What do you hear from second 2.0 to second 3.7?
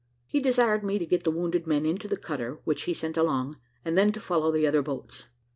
the cutter which he sent alongside,